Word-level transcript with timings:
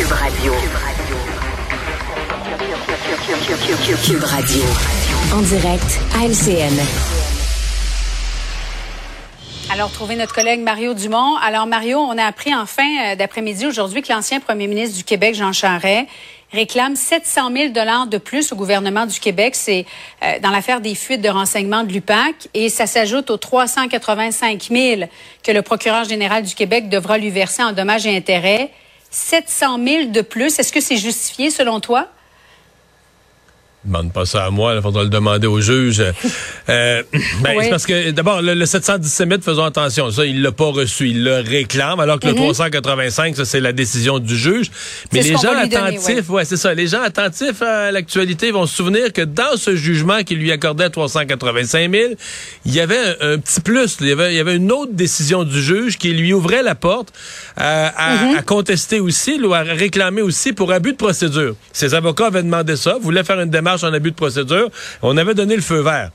Cube 0.00 0.12
Radio. 0.12 0.54
Cube 4.02 4.24
Radio. 4.24 4.62
En 5.34 5.42
direct 5.42 6.00
à 6.16 6.24
LCN. 6.24 6.72
Alors, 9.70 9.92
trouver 9.92 10.16
notre 10.16 10.34
collègue 10.34 10.60
Mario 10.60 10.94
Dumont. 10.94 11.36
Alors, 11.36 11.66
Mario, 11.66 11.98
on 11.98 12.16
a 12.16 12.24
appris 12.24 12.54
en 12.54 12.64
fin 12.64 12.82
euh, 12.82 13.14
d'après-midi 13.14 13.66
aujourd'hui 13.66 14.00
que 14.00 14.10
l'ancien 14.10 14.40
premier 14.40 14.68
ministre 14.68 14.96
du 14.96 15.04
Québec, 15.04 15.34
Jean 15.34 15.52
Charest, 15.52 16.06
réclame 16.50 16.96
700 16.96 17.52
000 17.54 17.72
dollars 17.74 18.06
de 18.06 18.16
plus 18.16 18.52
au 18.52 18.56
gouvernement 18.56 19.04
du 19.04 19.20
Québec. 19.20 19.54
C'est 19.54 19.84
euh, 20.22 20.38
dans 20.38 20.50
l'affaire 20.50 20.80
des 20.80 20.94
fuites 20.94 21.20
de 21.20 21.28
renseignements 21.28 21.84
de 21.84 21.92
l'UPAC 21.92 22.48
et 22.54 22.70
ça 22.70 22.86
s'ajoute 22.86 23.30
aux 23.30 23.36
385 23.36 24.68
000 24.70 25.02
que 25.44 25.52
le 25.52 25.60
procureur 25.60 26.04
général 26.04 26.42
du 26.42 26.54
Québec 26.54 26.88
devra 26.88 27.18
lui 27.18 27.28
verser 27.28 27.62
en 27.62 27.72
dommages 27.72 28.06
et 28.06 28.16
intérêts. 28.16 28.70
700 29.10 29.78
000 29.84 30.04
de 30.10 30.20
plus. 30.20 30.58
Est-ce 30.58 30.72
que 30.72 30.80
c'est 30.80 30.96
justifié 30.96 31.50
selon 31.50 31.80
toi? 31.80 32.08
Demande 33.82 34.12
pas 34.12 34.26
ça 34.26 34.44
à 34.44 34.50
moi, 34.50 34.74
il 34.76 34.82
faudra 34.82 35.02
le 35.04 35.08
demander 35.08 35.46
au 35.46 35.58
juge. 35.58 36.02
Euh, 36.68 37.02
ben, 37.42 37.54
Oui. 37.56 37.64
C'est 37.64 37.70
parce 37.70 37.86
que, 37.86 38.10
d'abord, 38.10 38.42
le, 38.42 38.52
le 38.52 38.66
717 38.66 39.26
000, 39.28 39.40
faisons 39.40 39.64
attention, 39.64 40.10
ça, 40.10 40.26
il 40.26 40.42
l'a 40.42 40.52
pas 40.52 40.66
reçu, 40.66 41.08
il 41.08 41.24
le 41.24 41.36
réclame, 41.36 41.98
alors 41.98 42.20
que 42.20 42.26
le 42.28 42.34
385, 42.34 43.36
ça, 43.36 43.46
c'est 43.46 43.58
la 43.60 43.72
décision 43.72 44.18
du 44.18 44.36
juge. 44.36 44.70
Mais 45.14 45.20
Mhm. 45.20 45.24
Les 45.26 45.32
gens 45.32 45.42
donner, 45.54 45.74
attentifs, 45.76 46.28
ouais, 46.28 46.44
c'est 46.44 46.58
ça, 46.58 46.74
les 46.74 46.88
gens 46.88 47.00
attentifs 47.00 47.62
à 47.62 47.90
l'actualité 47.90 48.50
vont 48.50 48.66
se 48.66 48.76
souvenir 48.76 49.14
que 49.14 49.22
dans 49.22 49.56
ce 49.56 49.74
jugement 49.74 50.22
qui 50.24 50.34
lui 50.34 50.52
accordait 50.52 50.90
385 50.90 51.90
000, 51.90 52.04
il 52.66 52.74
y 52.74 52.80
avait 52.80 52.98
un, 52.98 53.32
un 53.34 53.38
petit 53.38 53.62
plus, 53.62 53.96
il 54.02 54.08
y 54.08 54.12
avait, 54.12 54.34
il 54.34 54.36
y 54.36 54.40
avait 54.40 54.56
une 54.56 54.72
autre 54.72 54.92
décision 54.92 55.44
du 55.44 55.60
juge 55.62 55.96
qui 55.96 56.10
lui 56.12 56.34
ouvrait 56.34 56.62
la 56.62 56.74
porte 56.74 57.14
à, 57.56 57.86
à- 57.86 58.16
Mhm. 58.26 58.36
à 58.36 58.42
contester 58.42 59.00
aussi, 59.00 59.40
ou 59.42 59.54
à 59.54 59.60
réclamer 59.62 60.20
aussi 60.20 60.52
pour 60.52 60.70
abus 60.70 60.92
de 60.92 60.96
procédure. 60.98 61.54
Ses 61.72 61.94
avocats 61.94 62.26
avaient 62.26 62.42
demandé 62.42 62.76
ça, 62.76 62.98
voulaient 63.00 63.24
faire 63.24 63.40
une 63.40 63.48
démarche 63.48 63.69
en 63.84 63.92
abus 63.92 64.10
de 64.10 64.16
procédure. 64.16 64.70
On 65.02 65.16
avait 65.16 65.34
donné 65.34 65.56
le 65.56 65.62
feu 65.62 65.80
vert. 65.80 66.10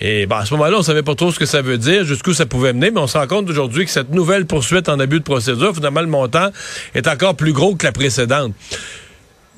Et 0.00 0.26
ben, 0.26 0.38
à 0.38 0.44
ce 0.44 0.52
moment-là, 0.54 0.76
on 0.78 0.82
savait 0.82 1.02
pas 1.02 1.14
trop 1.14 1.32
ce 1.32 1.38
que 1.38 1.46
ça 1.46 1.62
veut 1.62 1.78
dire, 1.78 2.04
jusqu'où 2.04 2.34
ça 2.34 2.46
pouvait 2.46 2.72
mener, 2.72 2.90
mais 2.90 3.00
on 3.00 3.06
se 3.06 3.16
rend 3.16 3.26
compte 3.26 3.48
aujourd'hui 3.48 3.84
que 3.86 3.90
cette 3.90 4.10
nouvelle 4.10 4.46
poursuite 4.46 4.88
en 4.88 5.00
abus 5.00 5.20
de 5.20 5.24
procédure, 5.24 5.74
finalement, 5.74 6.02
le 6.02 6.06
montant 6.06 6.50
est 6.94 7.08
encore 7.08 7.34
plus 7.34 7.52
gros 7.52 7.74
que 7.76 7.86
la 7.86 7.92
précédente. 7.92 8.52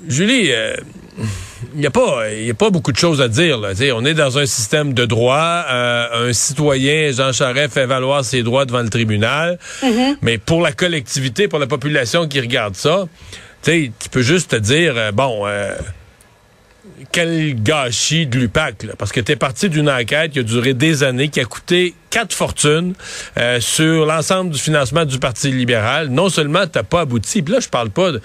Julie, 0.07 0.53
euh, 0.53 0.77
il 1.75 1.81
n'y 1.81 1.87
a 1.87 1.91
pas 1.91 2.31
il 2.31 2.47
y 2.47 2.51
a 2.51 2.55
pas 2.55 2.71
beaucoup 2.71 2.93
de 2.93 2.97
choses 2.97 3.21
à 3.21 3.27
dire 3.27 3.59
là. 3.59 3.71
On 3.95 4.05
est 4.05 4.15
dans 4.15 4.39
un 4.39 4.47
système 4.47 4.95
de 4.95 5.05
droit 5.05 5.65
euh, 5.69 6.29
un 6.29 6.33
citoyen 6.33 7.11
Jean 7.11 7.33
Charest 7.33 7.75
fait 7.75 7.87
valoir 7.87 8.25
ses 8.25 8.45
droits 8.45 8.65
devant 8.65 8.83
le 8.83 8.89
tribunal 8.91 9.59
mais 10.23 10.39
pour 10.39 10.63
la 10.63 10.71
collectivité 10.71 11.49
pour 11.49 11.59
la 11.59 11.67
population 11.67 12.29
qui 12.29 12.41
regarde 12.41 12.77
ça 12.77 13.07
tu 13.63 13.91
peux 14.13 14.23
juste 14.23 14.53
te 14.53 14.57
dire 14.57 14.95
euh, 14.97 15.11
bon 15.11 15.45
quel 17.13 17.63
gâchis 17.63 18.27
de 18.27 18.39
l'UPAC, 18.39 18.85
là, 18.85 18.93
parce 18.97 19.13
que 19.13 19.21
tu 19.21 19.33
es 19.33 19.37
parti 19.37 19.69
d'une 19.69 19.89
enquête 19.89 20.33
qui 20.33 20.41
a 20.41 20.43
duré 20.43 20.75
des 20.75 21.03
années, 21.03 21.29
qui 21.29 21.41
a 21.41 21.45
coûté 21.45 21.95
quatre 22.11 22.35
fortunes 22.35 22.95
euh, 23.37 23.61
sur 23.61 24.07
l'ensemble 24.07 24.51
du 24.51 24.59
financement 24.59 25.05
du 25.05 25.19
Parti 25.19 25.51
libéral. 25.51 26.09
Non 26.09 26.29
seulement 26.29 26.67
t'as 26.67 26.83
pas 26.83 27.01
abouti, 27.01 27.43
puis 27.43 27.55
là, 27.55 27.61
je 27.61 27.69
parle 27.69 27.91
pas 27.91 28.13
de... 28.13 28.21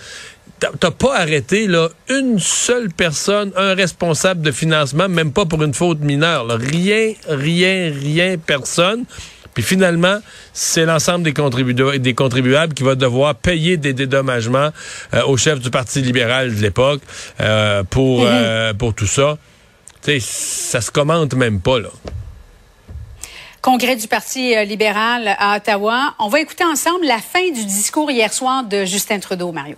T'as 0.79 0.91
pas 0.91 1.17
arrêté 1.17 1.67
là, 1.67 1.89
une 2.09 2.39
seule 2.39 2.89
personne, 2.89 3.51
un 3.57 3.73
responsable 3.73 4.41
de 4.41 4.51
financement, 4.51 5.09
même 5.09 5.33
pas 5.33 5.45
pour 5.45 5.61
une 5.61 5.73
faute 5.73 5.99
mineure. 5.99 6.47
Rien, 6.47 7.13
rien, 7.27 7.91
rien, 7.93 8.38
personne. 8.38 9.03
Puis 9.53 9.63
finalement, 9.63 10.17
c'est 10.51 10.85
l'ensemble 10.85 11.23
des, 11.23 11.33
contribu- 11.33 11.99
des 11.99 12.13
contribuables 12.13 12.73
qui 12.73 12.83
va 12.83 12.95
devoir 12.95 13.35
payer 13.35 13.77
des 13.77 13.93
dédommagements 13.93 14.69
euh, 15.13 15.23
au 15.25 15.37
chef 15.37 15.59
du 15.59 15.69
Parti 15.69 16.01
libéral 16.01 16.55
de 16.55 16.61
l'époque 16.61 17.01
euh, 17.39 17.83
pour, 17.83 18.23
euh, 18.25 18.73
pour 18.73 18.93
tout 18.93 19.07
ça. 19.07 19.37
Tu 20.03 20.19
sais, 20.19 20.19
ça 20.19 20.81
se 20.81 20.91
commente 20.91 21.33
même 21.35 21.61
pas, 21.61 21.79
là. 21.79 21.89
Congrès 23.61 23.95
du 23.95 24.07
Parti 24.09 24.53
libéral 24.65 25.35
à 25.39 25.55
Ottawa. 25.55 26.15
On 26.19 26.27
va 26.27 26.41
écouter 26.41 26.65
ensemble 26.65 27.05
la 27.05 27.19
fin 27.19 27.49
du 27.49 27.63
discours 27.65 28.11
hier 28.11 28.33
soir 28.33 28.65
de 28.65 28.83
Justin 28.83 29.19
Trudeau, 29.19 29.53
Mario. 29.53 29.77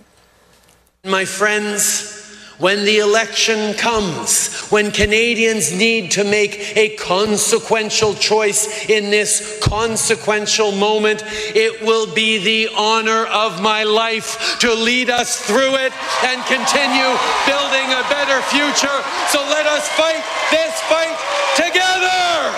My 1.04 1.24
friends, 1.24 2.15
when 2.58 2.84
the 2.84 2.98
election 2.98 3.74
comes, 3.74 4.66
when 4.70 4.90
Canadians 4.90 5.72
need 5.72 6.10
to 6.12 6.24
make 6.24 6.76
a 6.76 6.96
consequential 6.96 8.14
choice 8.14 8.88
in 8.88 9.10
this 9.10 9.58
consequential 9.62 10.72
moment, 10.72 11.22
it 11.54 11.82
will 11.82 12.12
be 12.14 12.38
the 12.38 12.72
honor 12.74 13.26
of 13.26 13.60
my 13.60 13.82
life 13.82 14.58
to 14.60 14.72
lead 14.72 15.10
us 15.10 15.44
through 15.44 15.74
it 15.76 15.92
and 16.24 16.42
continue 16.46 17.12
building 17.44 17.92
a 17.92 18.02
better 18.08 18.40
future. 18.48 18.98
So 19.28 19.40
let 19.52 19.66
us 19.66 19.86
fight 19.90 20.24
this 20.50 20.80
fight 20.88 21.16
together. 21.56 22.56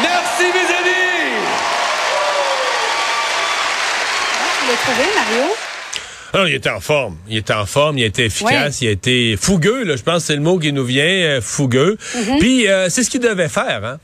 Merci, 0.00 0.48
mes 0.56 0.70
amis. 0.72 1.18
L'as 4.68 4.76
trouvé, 4.76 5.04
Mario? 5.14 5.67
Alors, 6.32 6.48
il 6.48 6.54
était 6.54 6.70
en 6.70 6.80
forme. 6.80 7.16
Il 7.28 7.36
était 7.38 7.54
en 7.54 7.66
forme, 7.66 7.98
il 7.98 8.04
été 8.04 8.26
efficace, 8.26 8.80
il 8.82 8.88
été 8.88 9.36
fougueux, 9.36 9.84
là, 9.84 9.96
je 9.96 10.02
pense 10.02 10.22
que 10.22 10.26
c'est 10.28 10.36
le 10.36 10.42
mot 10.42 10.58
qui 10.58 10.72
nous 10.72 10.84
vient, 10.84 11.04
euh, 11.04 11.40
fougueux. 11.40 11.96
Puis, 12.38 12.68
euh, 12.68 12.88
c'est 12.90 13.02
ce 13.02 13.10
qu'il 13.10 13.20
devait 13.20 13.48
faire, 13.48 13.84
hein. 13.84 13.98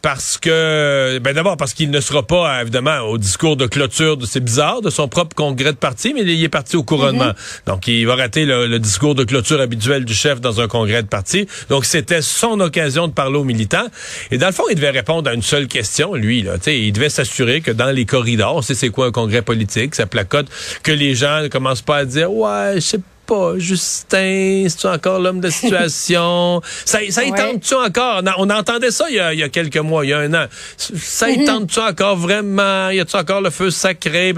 Parce 0.00 0.38
que, 0.38 1.18
ben 1.18 1.34
d'abord 1.34 1.56
parce 1.56 1.74
qu'il 1.74 1.90
ne 1.90 2.00
sera 2.00 2.24
pas, 2.24 2.62
évidemment, 2.62 3.00
au 3.00 3.18
discours 3.18 3.56
de 3.56 3.66
clôture, 3.66 4.16
de, 4.16 4.26
c'est 4.26 4.40
bizarre, 4.40 4.80
de 4.80 4.90
son 4.90 5.08
propre 5.08 5.34
congrès 5.34 5.72
de 5.72 5.76
parti, 5.78 6.14
mais 6.14 6.22
il 6.22 6.44
est 6.44 6.48
parti 6.48 6.76
au 6.76 6.84
couronnement. 6.84 7.32
Donc, 7.66 7.88
il 7.88 8.06
va 8.06 8.14
rater 8.14 8.44
le, 8.44 8.68
le 8.68 8.78
discours 8.78 9.16
de 9.16 9.24
clôture 9.24 9.60
habituel 9.60 10.04
du 10.04 10.14
chef 10.14 10.40
dans 10.40 10.60
un 10.60 10.68
congrès 10.68 11.02
de 11.02 11.08
parti. 11.08 11.48
Donc, 11.68 11.84
c'était 11.84 12.22
son 12.22 12.60
occasion 12.60 13.08
de 13.08 13.12
parler 13.12 13.38
aux 13.38 13.44
militants. 13.44 13.86
Et 14.30 14.38
dans 14.38 14.46
le 14.46 14.52
fond, 14.52 14.64
il 14.70 14.76
devait 14.76 14.90
répondre 14.90 15.28
à 15.28 15.34
une 15.34 15.42
seule 15.42 15.66
question, 15.66 16.14
lui, 16.14 16.42
là. 16.42 16.58
Tu 16.58 16.64
sais, 16.64 16.80
il 16.80 16.92
devait 16.92 17.10
s'assurer 17.10 17.60
que 17.60 17.72
dans 17.72 17.90
les 17.90 18.04
corridors, 18.04 18.62
sait 18.62 18.74
c'est 18.74 18.90
quoi 18.90 19.06
un 19.06 19.12
congrès 19.12 19.42
politique, 19.42 19.96
ça 19.96 20.06
placote, 20.06 20.46
que 20.84 20.92
les 20.92 21.16
gens 21.16 21.42
ne 21.42 21.48
commencent 21.48 21.82
pas 21.82 21.96
à 21.96 22.04
dire, 22.04 22.32
ouais, 22.32 22.74
je 22.76 22.80
sais 22.80 23.00
pas, 23.28 23.52
Justin, 23.58 24.64
c'est-tu 24.68 24.86
encore 24.86 25.20
l'homme 25.20 25.40
de 25.40 25.50
situation? 25.50 26.62
ça, 26.84 26.98
ça 27.10 27.24
y 27.24 27.30
Ouais. 27.30 27.38
tente-tu 27.38 27.74
encore? 27.74 28.22
On, 28.38 28.48
entendait 28.48 28.90
ça 28.90 29.04
il 29.10 29.16
y, 29.16 29.20
a, 29.20 29.34
il 29.34 29.38
y 29.38 29.42
a 29.42 29.50
quelques 29.50 29.76
mois, 29.76 30.04
il 30.06 30.08
y 30.08 30.12
a 30.14 30.18
un 30.18 30.32
an. 30.32 30.46
Ça 30.78 31.28
y 31.28 31.44
tente-tu 31.44 31.78
encore 31.78 32.16
vraiment? 32.16 32.88
Y 32.88 33.00
a-tu 33.00 33.16
encore 33.16 33.42
le 33.42 33.50
feu 33.50 33.70
sacré? 33.70 34.32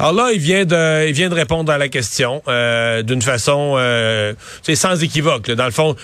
Alors 0.00 0.12
là, 0.12 0.30
il 0.32 0.40
vient 0.40 0.64
de, 0.64 1.06
il 1.06 1.12
vient 1.12 1.28
de 1.28 1.34
répondre 1.34 1.70
à 1.70 1.78
la 1.78 1.86
question 1.88 2.42
euh, 2.48 3.02
d'une 3.02 3.22
façon 3.22 3.74
euh, 3.76 4.32
c'est 4.62 4.74
sans 4.74 5.00
équivoque. 5.02 5.46
là. 5.46 5.54
Dans 5.54 5.66
le 5.66 5.70
fond, 5.70 5.94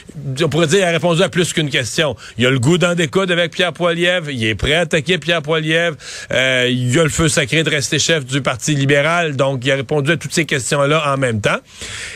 on 0.40 0.48
pourrait 0.48 0.68
dire 0.68 0.78
qu'il 0.78 0.86
a 0.86 0.90
répondu 0.92 1.22
à 1.22 1.28
plus 1.28 1.52
qu'une 1.52 1.70
question. 1.70 2.14
Il 2.38 2.46
a 2.46 2.50
le 2.50 2.60
goût 2.60 2.78
d'en 2.78 2.94
découdre 2.94 3.32
avec 3.32 3.50
Pierre 3.52 3.72
Poilievre. 3.72 4.30
Il 4.30 4.44
est 4.46 4.54
prêt 4.54 4.74
à 4.74 4.80
attaquer 4.82 5.18
Pierre 5.18 5.42
Poilievre. 5.42 5.96
Euh, 6.30 6.68
il 6.70 6.96
a 7.00 7.02
le 7.02 7.10
feu 7.10 7.28
sacré 7.28 7.64
de 7.64 7.70
rester 7.70 7.98
chef 7.98 8.24
du 8.24 8.42
Parti 8.42 8.76
libéral. 8.76 9.34
Donc, 9.34 9.64
il 9.64 9.72
a 9.72 9.74
répondu 9.74 10.12
à 10.12 10.16
toutes 10.16 10.32
ces 10.32 10.44
questions-là 10.46 11.02
en 11.12 11.16
même 11.16 11.40
temps. 11.40 11.58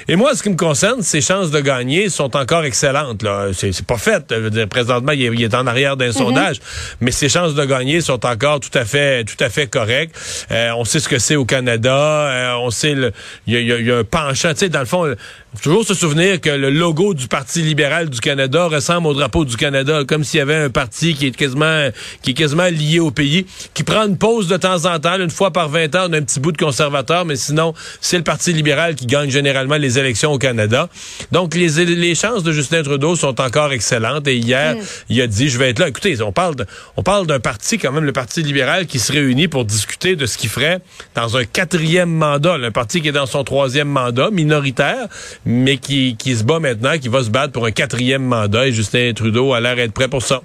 Et 0.07 0.12
moi, 0.17 0.35
ce 0.35 0.43
qui 0.43 0.51
me 0.51 0.57
concerne, 0.57 1.03
ses 1.03 1.21
chances 1.21 1.51
de 1.51 1.61
gagner 1.61 2.09
sont 2.09 2.37
encore 2.37 2.65
excellentes. 2.65 3.23
Là. 3.23 3.49
C'est, 3.53 3.85
pas 3.87 3.97
fait. 3.97 4.25
Je 4.31 4.37
veux 4.37 4.51
dire, 4.51 4.69
présentement, 4.69 5.13
il 5.13 5.23
est, 5.23 5.27
il 5.33 5.43
est 5.43 5.55
en 5.55 5.67
arrière 5.67 5.97
d'un 5.97 6.13
sondage, 6.13 6.57
mais 7.01 7.11
ses 7.11 7.29
chances 7.29 7.55
de 7.55 7.65
gagner 7.65 8.01
sont 8.01 8.25
encore 8.27 8.61
tout 8.61 8.77
à 8.77 8.85
fait, 8.85 9.25
tout 9.25 9.43
à 9.43 9.49
fait 9.49 9.67
correctes. 9.69 10.17
Euh, 10.51 10.71
on 10.77 10.85
sait 10.85 11.01
ce 11.01 11.09
que 11.09 11.19
c'est 11.19 11.37
au 11.37 11.45
Canada. 11.45 11.97
Euh, 11.97 12.55
on 12.61 12.71
sait, 12.71 12.95
le- 12.95 13.13
il 13.47 13.55
y, 13.55 13.63
y 13.63 13.85
y 13.85 13.91
a 13.91 13.99
un 13.99 14.05
penchant. 14.05 14.53
Tu 14.53 14.59
sais, 14.61 14.69
dans 14.69 14.81
le 14.81 14.87
fond, 14.87 15.15
toujours 15.61 15.85
se 15.85 15.95
souvenir 15.95 16.41
que 16.41 16.49
le 16.49 16.71
logo 16.71 17.13
du 17.13 17.29
Parti 17.29 17.63
libéral 17.63 18.09
du 18.09 18.21
Canada 18.21 18.67
ressemble 18.67 19.09
au 19.09 19.15
drapeau 19.15 19.45
du 19.45 19.57
Canada, 19.57 20.03
comme 20.07 20.25
s'il 20.25 20.39
y 20.39 20.41
avait 20.41 20.57
un 20.57 20.71
parti 20.71 21.15
qui 21.15 21.27
est 21.27 21.37
quasiment 21.37 21.91
qui 22.23 22.31
est 22.31 22.35
quasiment 22.35 22.69
lié 22.69 23.01
au 23.01 23.11
pays, 23.11 23.47
qui 23.75 23.83
prend 23.83 24.07
une 24.07 24.17
pause 24.17 24.49
de 24.49 24.57
temps 24.57 24.87
en 24.87 24.99
temps, 24.99 25.21
une 25.21 25.31
fois 25.31 25.51
par 25.51 25.69
20 25.69 25.95
ans, 25.95 26.07
on 26.09 26.13
a 26.15 26.19
un 26.19 26.23
petit 26.23 26.41
bout 26.41 26.53
de 26.53 26.57
conservateur, 26.57 27.25
mais 27.25 27.37
sinon, 27.37 27.75
c'est 28.01 28.17
le 28.17 28.25
Parti 28.25 28.53
libéral 28.53 28.95
qui 28.95 29.07
gagne 29.07 29.31
généralement 29.31 29.77
les 29.77 29.99
élections 29.99 30.33
au 30.33 30.39
Canada. 30.39 30.89
Donc, 31.33 31.55
les, 31.55 31.85
les 31.85 32.15
chances 32.15 32.43
de 32.43 32.53
Justin 32.53 32.83
Trudeau 32.83 33.17
sont 33.17 33.41
encore 33.41 33.73
excellentes. 33.73 34.27
Et 34.29 34.37
hier, 34.37 34.77
mm. 34.77 34.81
il 35.11 35.21
a 35.21 35.27
dit, 35.27 35.49
je 35.49 35.59
vais 35.59 35.71
être 35.71 35.79
là. 35.79 35.89
Écoutez, 35.89 36.21
on 36.23 36.33
parle 36.33 36.57
de, 36.57 36.67
on 36.97 37.03
parle 37.03 37.27
d'un 37.27 37.41
parti, 37.41 37.79
quand 37.79 37.93
même, 37.93 38.05
le 38.05 38.13
Parti 38.13 38.43
libéral, 38.43 38.87
qui 38.87 38.99
se 38.99 39.13
réunit 39.13 39.49
pour 39.49 39.65
discuter 39.65 40.17
de 40.17 40.27
ce 40.27 40.39
qu'il 40.39 40.51
ferait 40.51 40.81
dans 41.15 41.37
un 41.37 41.45
quatrième 41.45 42.11
mandat. 42.11 42.55
un 42.55 42.71
parti 42.71 43.01
qui 43.01 43.09
est 43.09 43.13
dans 43.13 43.27
son 43.27 43.45
troisième 43.45 43.89
mandat, 43.89 44.31
minoritaire, 44.31 45.09
mais 45.45 45.79
qui, 45.79 46.17
qui 46.17 46.37
se 46.37 46.45
bat 46.45 46.61
maintenant, 46.61 46.99
qui 46.99 47.09
va 47.09 47.23
se 47.23 47.31
battre 47.31 47.53
pour 47.53 47.67
un 47.67 47.73
quatrième 47.73 48.23
mandat. 48.23 48.67
Et 48.67 48.73
Justin 48.73 49.13
Trudeau 49.15 49.53
a 49.53 49.61
l'air 49.61 49.77
d'être 49.77 49.93
prêt 49.93 50.09
pour 50.09 50.23
ça. 50.23 50.43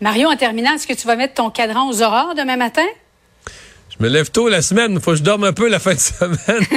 Mario, 0.00 0.28
en 0.28 0.36
terminant, 0.36 0.74
est-ce 0.74 0.86
que 0.86 0.94
tu 0.94 1.06
vas 1.06 1.16
mettre 1.16 1.34
ton 1.34 1.50
cadran 1.50 1.88
aux 1.88 2.02
aurores 2.02 2.34
demain 2.36 2.56
matin? 2.56 2.86
Je 3.98 4.04
me 4.04 4.10
lève 4.10 4.30
tôt 4.30 4.48
la 4.48 4.62
semaine, 4.62 5.00
faut 5.00 5.10
que 5.12 5.16
je 5.16 5.22
dorme 5.22 5.44
un 5.44 5.52
peu 5.52 5.68
la 5.68 5.80
fin 5.80 5.94
de 5.94 6.00
semaine. 6.00 6.38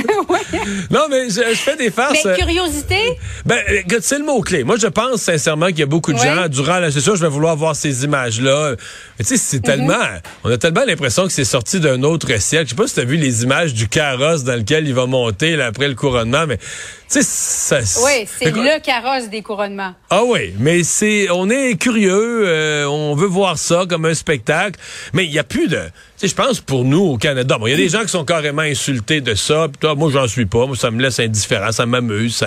Non, 0.89 1.07
mais 1.09 1.29
je, 1.29 1.41
fais 1.55 1.75
des 1.77 1.89
farces. 1.89 2.25
Mais 2.25 2.35
curiosité? 2.35 3.17
Ben, 3.45 3.59
c'est 4.01 4.19
le 4.19 4.25
mot-clé. 4.25 4.63
Moi, 4.63 4.75
je 4.77 4.87
pense 4.87 5.21
sincèrement 5.21 5.67
qu'il 5.67 5.79
y 5.79 5.83
a 5.83 5.87
beaucoup 5.87 6.13
de 6.13 6.17
gens, 6.17 6.47
durant 6.49 6.79
la 6.79 6.91
session, 6.91 7.15
je 7.15 7.21
vais 7.21 7.29
vouloir 7.29 7.55
voir 7.55 7.75
ces 7.75 8.03
images-là. 8.03 8.75
Mais 9.17 9.25
tu 9.25 9.37
sais, 9.37 9.37
c'est 9.37 9.57
mhm. 9.57 9.63
tellement... 9.63 10.03
On 10.43 10.51
a 10.51 10.57
tellement 10.57 10.83
l'impression 10.85 11.25
que 11.25 11.31
c'est 11.31 11.45
sorti 11.45 11.79
d'un 11.79 12.03
autre 12.03 12.27
siècle. 12.39 12.65
Je 12.65 12.69
sais 12.71 12.75
pas 12.75 12.87
si 12.87 12.95
tu 12.95 12.99
as 12.99 13.05
vu 13.05 13.17
les 13.17 13.43
images 13.43 13.73
du 13.73 13.87
carrosse 13.87 14.43
dans 14.43 14.55
lequel 14.55 14.87
il 14.87 14.93
va 14.93 15.05
monter 15.05 15.55
là, 15.55 15.67
après 15.67 15.87
le 15.87 15.95
couronnement, 15.95 16.45
mais 16.47 16.57
tu 16.57 17.21
sais, 17.21 17.23
ça... 17.23 17.79
Oui, 18.03 18.27
c'est 18.39 18.51
le 18.51 18.79
carrosse 18.81 19.29
des 19.29 19.41
couronnements. 19.41 19.93
Ah 20.09 20.23
oui, 20.25 20.53
mais 20.59 20.83
c'est... 20.83 21.29
On 21.31 21.49
est 21.49 21.79
curieux, 21.79 22.43
euh, 22.45 22.85
on 22.85 23.15
veut 23.15 23.27
voir 23.27 23.57
ça 23.57 23.85
comme 23.87 24.05
un 24.05 24.13
spectacle, 24.13 24.79
mais 25.13 25.25
il 25.25 25.31
y 25.31 25.39
a 25.39 25.43
plus 25.43 25.67
de 25.67 25.81
je 26.27 26.33
pense 26.35 26.59
pour 26.59 26.83
nous 26.83 27.10
au 27.11 27.17
Canada, 27.17 27.57
bon, 27.57 27.67
il 27.67 27.71
y 27.71 27.73
a 27.73 27.77
des 27.77 27.89
gens 27.89 28.01
qui 28.01 28.09
sont 28.09 28.25
carrément 28.25 28.61
insultés 28.61 29.21
de 29.21 29.35
ça. 29.35 29.67
toi, 29.79 29.95
moi, 29.95 30.09
j'en 30.11 30.27
suis 30.27 30.45
pas. 30.45 30.65
Moi, 30.65 30.75
ça 30.75 30.91
me 30.91 31.01
laisse 31.01 31.19
indifférent, 31.19 31.71
ça 31.71 31.85
m'amuse. 31.85 32.43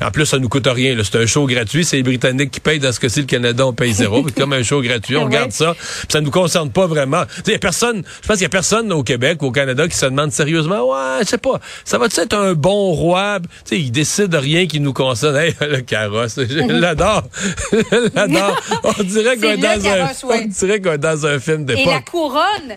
En 0.00 0.10
plus, 0.10 0.26
ça 0.26 0.38
nous 0.38 0.48
coûte 0.48 0.66
rien. 0.66 0.96
C'est 1.02 1.18
un 1.18 1.26
show 1.26 1.46
gratuit. 1.46 1.84
C'est 1.84 1.96
les 1.96 2.02
Britanniques 2.02 2.50
qui 2.50 2.60
payent. 2.60 2.78
Dans 2.78 2.92
ce 2.92 3.00
cas-ci, 3.00 3.20
le 3.20 3.26
Canada, 3.26 3.66
on 3.66 3.72
paye 3.72 3.92
zéro. 3.92 4.24
C'est 4.26 4.34
comme 4.34 4.52
un 4.52 4.62
show 4.62 4.80
gratuit. 4.82 5.16
On 5.16 5.24
regarde 5.26 5.52
ça. 5.52 5.74
Ça 6.08 6.20
nous 6.20 6.30
concerne 6.30 6.70
pas 6.70 6.86
vraiment. 6.86 7.22
Il 7.46 7.52
y 7.52 7.56
a 7.56 7.58
personne. 7.58 8.02
Je 8.22 8.26
pense 8.26 8.36
qu'il 8.36 8.44
y 8.44 8.46
a 8.46 8.50
personne 8.50 8.92
au 8.92 9.02
Québec 9.02 9.42
ou 9.42 9.46
au 9.46 9.52
Canada 9.52 9.86
qui 9.88 9.96
se 9.96 10.06
demande 10.06 10.32
sérieusement. 10.32 10.88
Ouais, 10.90 11.20
je 11.22 11.28
sais 11.28 11.38
pas. 11.38 11.60
Ça 11.84 11.98
va-tu 11.98 12.20
être 12.20 12.34
un 12.34 12.54
bon 12.54 12.92
roi 12.92 13.38
sais, 13.64 13.78
il 13.78 13.90
décide 13.90 14.28
de 14.28 14.36
rien 14.36 14.66
qui 14.66 14.80
nous 14.80 14.92
concerne. 14.92 15.36
Hey, 15.36 15.54
le 15.60 15.80
carrosse, 15.80 16.38
je 16.38 16.58
l'adore. 16.80 17.24
je 17.72 18.10
l'adore. 18.14 18.60
On 18.84 19.02
dirait 19.02 19.36
qu'on 19.36 19.50
est, 19.50 19.56
dans 19.56 19.86
un. 19.86 20.10
On 20.24 20.46
dirait 20.46 20.80
qu'on 20.80 20.92
est 20.92 20.98
dans 20.98 21.26
un 21.26 21.38
film 21.38 21.64
d'époque. 21.64 21.86
Et 21.86 21.90
la 21.90 22.00
couronne. 22.00 22.76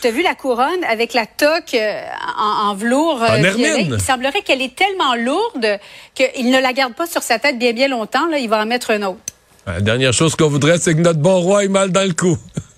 Tu 0.00 0.06
as 0.06 0.10
vu 0.10 0.22
la 0.22 0.34
couronne 0.34 0.84
avec 0.88 1.14
la 1.14 1.26
toque 1.26 1.74
euh, 1.74 2.02
en, 2.38 2.74
velours 2.74 3.22
euh, 3.22 3.38
Il 3.38 4.00
semblerait 4.00 4.42
qu'elle 4.42 4.62
est 4.62 4.74
tellement 4.74 5.14
lourde 5.14 5.78
qu'il 6.14 6.50
ne 6.50 6.60
la 6.60 6.72
garde 6.72 6.94
pas 6.94 7.06
sur 7.06 7.22
sa 7.22 7.38
tête 7.38 7.58
bien 7.58 7.72
bien 7.72 7.88
longtemps. 7.88 8.26
Là, 8.28 8.38
il 8.38 8.48
va 8.48 8.62
en 8.62 8.66
mettre 8.66 8.90
un 8.90 9.02
autre. 9.02 9.18
La 9.66 9.80
dernière 9.80 10.12
chose 10.12 10.36
qu'on 10.36 10.48
voudrait, 10.48 10.78
c'est 10.78 10.94
que 10.94 11.00
notre 11.00 11.18
bon 11.18 11.40
roi 11.40 11.64
ait 11.64 11.68
mal 11.68 11.90
dans 11.90 12.06
le 12.06 12.14
cou. 12.14 12.38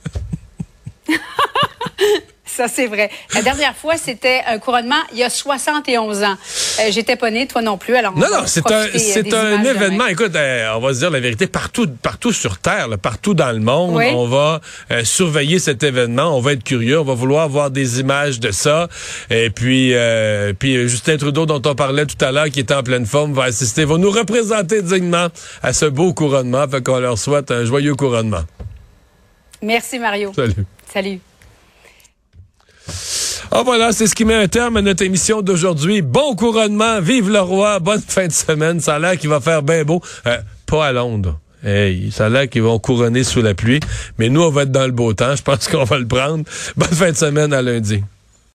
Ça, 2.59 2.67
c'est 2.67 2.89
vrai. 2.89 3.09
La 3.35 3.43
dernière 3.43 3.77
fois, 3.77 3.97
c'était 3.97 4.43
un 4.45 4.59
couronnement 4.59 5.01
il 5.13 5.19
y 5.19 5.23
a 5.23 5.31
71 5.31 6.25
ans. 6.25 6.37
Euh, 6.81 6.83
j'étais 6.91 7.15
pas 7.15 7.31
née, 7.31 7.47
toi 7.47 7.63
non 7.63 7.79
plus. 7.79 7.95
Alors 7.95 8.19
non, 8.19 8.27
non, 8.33 8.43
c'est 8.47 8.69
un, 8.73 8.87
c'est 8.97 9.33
un 9.33 9.63
événement. 9.63 10.07
Écoute, 10.09 10.35
euh, 10.35 10.73
on 10.75 10.81
va 10.81 10.93
se 10.93 10.99
dire 10.99 11.11
la 11.13 11.21
vérité, 11.21 11.47
partout, 11.47 11.87
partout 12.03 12.33
sur 12.33 12.59
Terre, 12.59 12.89
partout 13.01 13.35
dans 13.35 13.53
le 13.53 13.61
monde, 13.61 14.03
on 14.13 14.27
va 14.27 14.61
euh, 14.91 15.05
surveiller 15.05 15.61
cet 15.61 15.85
événement. 15.85 16.37
On 16.37 16.41
va 16.41 16.55
être 16.55 16.65
curieux. 16.65 16.99
On 16.99 17.05
va 17.05 17.15
vouloir 17.15 17.49
voir 17.49 17.71
des 17.71 18.01
images 18.01 18.41
de 18.41 18.51
ça. 18.51 18.89
Et 19.31 19.51
puis, 19.51 19.95
puis 20.59 20.89
Justin 20.89 21.17
Trudeau, 21.17 21.47
dont 21.47 21.63
on 21.65 21.77
parlait 21.77 22.07
tout 22.07 22.25
à 22.25 22.33
l'heure, 22.33 22.51
qui 22.51 22.59
est 22.59 22.73
en 22.73 22.83
pleine 22.83 23.07
forme, 23.07 23.35
va 23.35 23.45
assister, 23.45 23.85
va 23.85 23.99
nous 23.99 24.11
représenter 24.11 24.83
dignement 24.83 25.29
à 25.63 25.73
ce 25.73 25.85
beau 25.85 26.13
couronnement. 26.13 26.67
Fait 26.69 26.83
qu'on 26.83 26.99
leur 26.99 27.19
souhaite 27.19 27.53
un 27.53 27.65
joyeux 27.65 27.95
couronnement. 27.95 28.43
Merci, 29.63 30.01
Mario. 30.01 30.33
Salut. 30.35 30.67
Salut. 30.93 31.21
Ah 33.51 33.63
voilà, 33.65 33.93
c'est 33.93 34.07
ce 34.07 34.15
qui 34.15 34.25
met 34.25 34.35
un 34.35 34.49
terme 34.49 34.77
à 34.77 34.83
notre 34.83 35.03
émission 35.05 35.43
d'aujourd'hui. 35.43 36.03
Bon 36.03 36.35
couronnement, 36.35 37.01
vive 37.01 37.31
le 37.31 37.41
roi, 37.41 37.79
bonne 37.79 38.03
fin 38.07 38.27
de 38.27 38.33
semaine. 38.33 38.81
Ça 38.81 38.97
a 38.97 38.99
l'air 38.99 39.17
qu'il 39.17 39.31
va 39.31 39.41
faire 39.41 39.63
bien 39.63 39.85
beau. 39.85 40.03
Euh, 40.27 40.39
pas 40.67 40.87
à 40.87 40.93
Londres. 40.93 41.39
Hey, 41.65 42.11
ça 42.13 42.27
a 42.27 42.29
l'air 42.29 42.49
qu'ils 42.49 42.63
vont 42.63 42.79
couronner 42.79 43.25
sous 43.25 43.43
la 43.43 43.55
pluie. 43.55 43.81
Mais 44.19 44.29
nous, 44.29 44.43
on 44.43 44.51
va 44.51 44.63
être 44.63 44.73
dans 44.73 44.87
le 44.87 44.93
beau 44.93 45.13
temps. 45.13 45.35
Je 45.35 45.43
pense 45.43 45.69
qu'on 45.73 45.85
va 45.85 45.99
le 45.99 46.07
prendre. 46.07 46.45
Bonne 46.77 46.89
fin 46.89 47.11
de 47.11 47.17
semaine 47.17 47.53
à 47.53 47.63
lundi. 47.63 48.03